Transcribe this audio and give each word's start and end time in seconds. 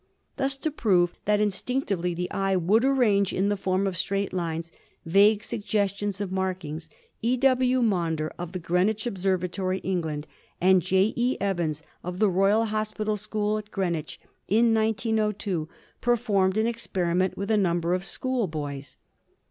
Thus, 0.35 0.57
to 0.57 0.71
prove 0.71 1.13
that 1.25 1.39
instinctively 1.39 2.15
the 2.15 2.31
eye 2.31 2.55
would 2.55 2.83
arrange 2.83 3.31
in 3.31 3.49
the 3.49 3.55
form 3.55 3.85
of 3.85 3.95
straight 3.95 4.33
lines 4.33 4.71
vague 5.05 5.43
suggestions 5.43 6.19
of 6.19 6.31
mark 6.31 6.65
ings, 6.65 6.89
E. 7.21 7.37
W. 7.37 7.83
Maunder, 7.83 8.33
of 8.39 8.51
the 8.53 8.57
Greenwich 8.57 9.05
Observatory, 9.05 9.77
England, 9.83 10.25
and 10.59 10.81
J. 10.81 11.13
E. 11.15 11.37
Evans, 11.39 11.83
of 12.03 12.17
the 12.17 12.31
Royal 12.31 12.65
Hospital 12.65 13.15
School 13.15 13.59
at 13.59 13.69
Greenwich, 13.69 14.19
in 14.47 14.73
1902 14.73 15.69
performed 16.01 16.57
an 16.57 16.65
experiment 16.65 17.37
with 17.37 17.51
a 17.51 17.55
number 17.57 17.93
of 17.93 18.03
schoolboys. 18.03 18.97